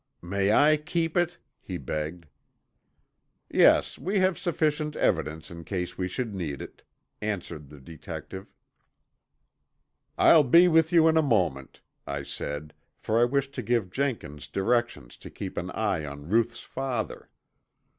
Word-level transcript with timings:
"May 0.23 0.51
I 0.51 0.77
keep 0.77 1.15
it?" 1.15 1.37
he 1.61 1.77
begged. 1.77 2.25
"Yes, 3.51 3.99
we 3.99 4.17
have 4.17 4.35
sufficient 4.39 4.95
evidence 4.95 5.51
in 5.51 5.63
case 5.63 5.95
we 5.95 6.07
should 6.07 6.33
need 6.33 6.59
it," 6.59 6.81
answered 7.21 7.69
the 7.69 7.79
detective. 7.79 8.51
"I'll 10.17 10.41
be 10.43 10.67
with 10.67 10.91
you 10.91 11.07
in 11.07 11.17
a 11.17 11.21
moment," 11.21 11.81
I 12.07 12.23
said, 12.23 12.73
for 12.97 13.19
I 13.21 13.25
wished 13.25 13.53
to 13.53 13.61
give 13.61 13.91
Jenkins 13.91 14.47
directions 14.47 15.17
to 15.17 15.29
keep 15.29 15.55
an 15.55 15.69
eye 15.69 16.03
on 16.03 16.27
Ruth's 16.27 16.61
father. 16.61 17.29